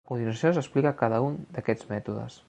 A 0.05 0.09
continuació 0.11 0.49
s'explica 0.55 0.93
cada 1.01 1.19
un 1.27 1.35
d'aquests 1.59 1.91
mètodes. 1.95 2.39